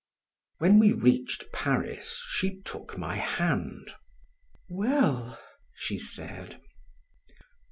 When 0.57 0.79
we 0.79 0.93
reached 0.93 1.51
Paris 1.51 2.25
she 2.31 2.59
took 2.61 2.97
my 2.97 3.17
hand: 3.17 3.91
"Well?" 4.67 5.39
she 5.75 5.99
said. 5.99 6.59